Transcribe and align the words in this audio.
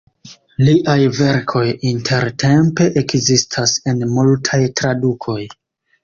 Liaj 0.67 0.93
verkoj 1.17 1.65
intertempe 1.89 2.87
ekzistas 3.01 3.75
en 3.91 4.01
multaj 4.15 4.59
tradukoj. 4.81 5.37